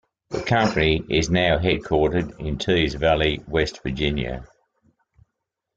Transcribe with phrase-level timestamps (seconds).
[0.29, 4.47] The company is now headquartered in Teays Valley, West Virginia.